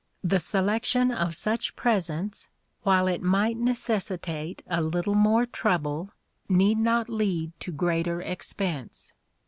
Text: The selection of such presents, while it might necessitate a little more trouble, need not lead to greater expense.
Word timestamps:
The 0.23 0.39
selection 0.39 1.11
of 1.11 1.35
such 1.35 1.75
presents, 1.75 2.47
while 2.81 3.05
it 3.05 3.21
might 3.21 3.55
necessitate 3.57 4.63
a 4.65 4.81
little 4.81 5.13
more 5.13 5.45
trouble, 5.45 6.09
need 6.49 6.79
not 6.79 7.07
lead 7.07 7.51
to 7.59 7.71
greater 7.71 8.19
expense. 8.19 9.13